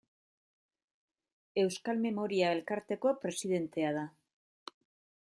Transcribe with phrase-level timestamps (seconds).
[1.63, 4.07] Euskal Memoria elkarteko presidentea da.